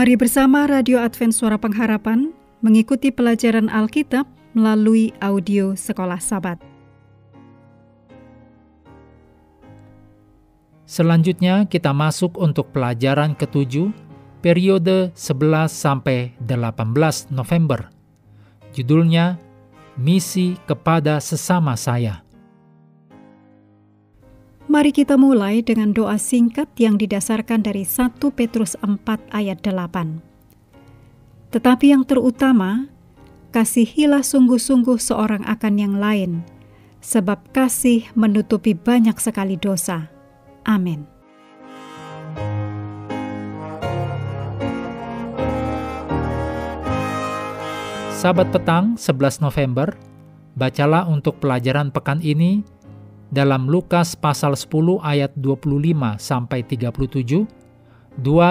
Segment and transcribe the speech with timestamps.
[0.00, 2.32] Mari bersama Radio Advent Suara Pengharapan
[2.64, 4.24] mengikuti pelajaran Alkitab
[4.56, 6.56] melalui audio Sekolah Sabat.
[10.88, 13.92] Selanjutnya kita masuk untuk pelajaran ketujuh
[14.40, 17.92] periode 11 sampai 18 November.
[18.72, 19.36] Judulnya
[20.00, 22.24] Misi kepada sesama saya.
[24.70, 29.02] Mari kita mulai dengan doa singkat yang didasarkan dari 1 Petrus 4
[29.34, 30.22] ayat 8.
[31.50, 32.86] Tetapi yang terutama,
[33.50, 36.46] kasihilah sungguh-sungguh seorang akan yang lain,
[37.02, 40.06] sebab kasih menutupi banyak sekali dosa.
[40.62, 41.02] Amin.
[48.14, 49.98] Sabat petang 11 November,
[50.54, 52.62] bacalah untuk pelajaran pekan ini
[53.30, 57.46] dalam Lukas pasal 10 ayat 25 sampai 37, 2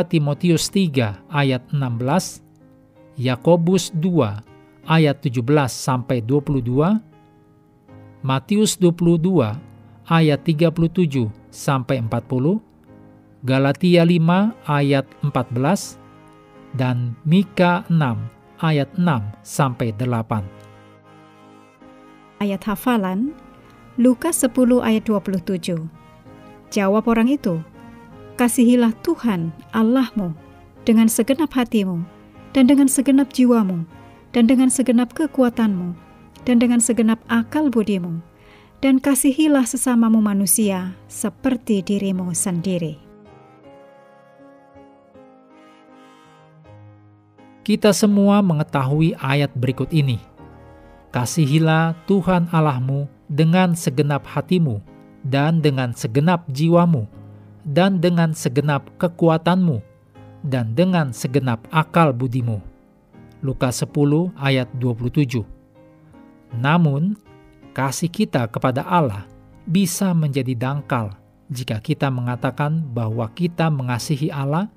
[0.07, 2.39] Timotius 3 ayat 16,
[3.19, 4.39] Yakobus 2
[4.87, 6.95] ayat 17 sampai 22,
[8.23, 9.51] Matius 22
[10.07, 12.63] ayat 37 sampai 40,
[13.43, 15.99] Galatia 5 ayat 14,
[16.79, 20.47] dan Mika 6 ayat 6 sampai 8.
[22.39, 23.35] Ayat hafalan
[23.99, 25.75] Lukas 10 ayat 27.
[26.71, 27.59] Jawab orang itu,
[28.39, 30.31] Kasihilah Tuhan Allahmu
[30.87, 32.07] dengan segenap hatimu,
[32.55, 33.83] dan dengan segenap jiwamu,
[34.31, 35.99] dan dengan segenap kekuatanmu,
[36.47, 38.23] dan dengan segenap akal budimu,
[38.79, 42.95] dan kasihilah sesamamu manusia seperti dirimu sendiri.
[47.67, 50.28] Kita semua mengetahui ayat berikut ini.
[51.09, 54.77] Kasihilah Tuhan Allahmu dengan segenap hatimu,
[55.25, 57.09] dan dengan segenap jiwamu,
[57.65, 59.81] dan dengan segenap kekuatanmu,
[60.45, 62.61] dan dengan segenap akal budimu.
[63.41, 65.41] Lukas 10 ayat 27
[66.53, 67.17] Namun,
[67.73, 69.25] kasih kita kepada Allah
[69.65, 71.17] bisa menjadi dangkal
[71.49, 74.69] jika kita mengatakan bahwa kita mengasihi Allah,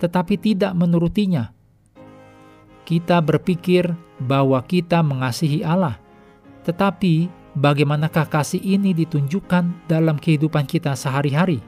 [0.00, 1.52] tetapi tidak menurutinya.
[2.88, 3.84] Kita berpikir
[4.16, 6.00] bahwa kita mengasihi Allah,
[6.64, 11.60] tetapi bagaimanakah kasih ini ditunjukkan dalam kehidupan kita sehari-hari?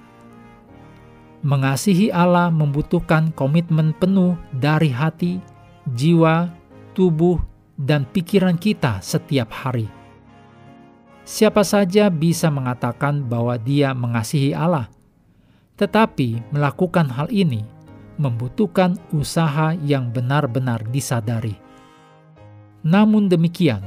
[1.44, 5.44] Mengasihi Allah membutuhkan komitmen penuh dari hati,
[5.92, 6.48] jiwa,
[6.96, 7.36] tubuh,
[7.76, 9.92] dan pikiran kita setiap hari.
[11.28, 14.88] Siapa saja bisa mengatakan bahwa dia mengasihi Allah,
[15.76, 17.60] tetapi melakukan hal ini
[18.20, 21.56] membutuhkan usaha yang benar-benar disadari.
[22.84, 23.80] Namun demikian,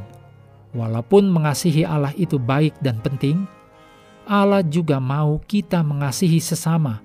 [0.73, 3.45] Walaupun mengasihi Allah itu baik dan penting,
[4.25, 6.97] Allah juga mau kita mengasihi sesama,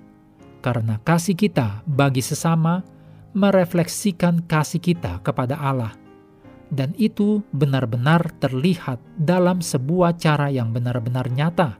[0.65, 2.81] karena kasih kita bagi sesama
[3.37, 5.93] merefleksikan kasih kita kepada Allah,
[6.73, 11.77] dan itu benar-benar terlihat dalam sebuah cara yang benar-benar nyata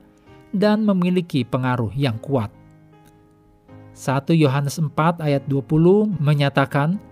[0.53, 2.53] dan memiliki pengaruh yang kuat.
[3.99, 7.03] 1 Yohanes 4 ayat 20 menyatakan,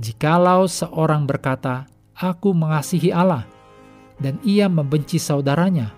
[0.00, 1.84] Jikalau seorang berkata,
[2.16, 3.44] Aku mengasihi Allah,
[4.16, 5.92] dan ia membenci saudaranya,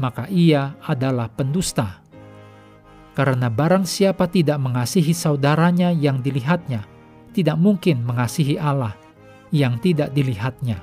[0.00, 2.00] maka ia adalah pendusta.
[3.12, 6.88] Karena barang siapa tidak mengasihi saudaranya yang dilihatnya,
[7.36, 8.96] tidak mungkin mengasihi Allah
[9.52, 10.80] yang tidak dilihatnya.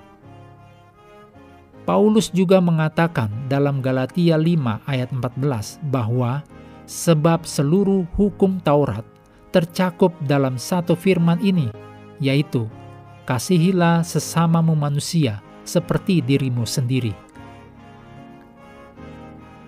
[1.89, 6.45] Paulus juga mengatakan dalam Galatia 5 ayat 14 bahwa
[6.85, 9.05] sebab seluruh hukum Taurat
[9.51, 11.67] tercakup dalam satu firman ini,
[12.23, 12.65] yaitu
[13.27, 17.13] kasihilah sesamamu manusia seperti dirimu sendiri.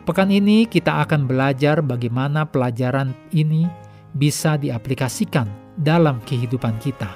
[0.03, 3.67] Pekan ini kita akan belajar bagaimana pelajaran ini
[4.11, 5.47] bisa diaplikasikan
[5.79, 7.07] dalam kehidupan kita.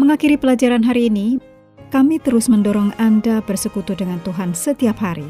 [0.00, 1.36] Mengakhiri pelajaran hari ini,
[1.92, 5.28] kami terus mendorong Anda bersekutu dengan Tuhan setiap hari,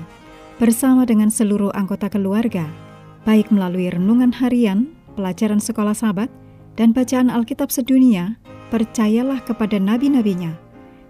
[0.61, 2.69] bersama dengan seluruh anggota keluarga,
[3.23, 6.29] baik melalui renungan harian, pelajaran sekolah sahabat,
[6.75, 8.41] dan bacaan Alkitab sedunia,
[8.73, 10.57] percayalah kepada nabi-nabinya,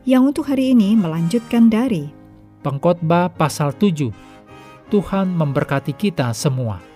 [0.02, 2.10] yang untuk hari ini melanjutkan dari
[2.62, 4.10] Pengkhotbah pasal 7.
[4.86, 6.91] Tuhan memberkati kita semua.